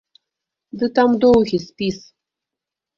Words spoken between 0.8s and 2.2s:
там доўгі спіс.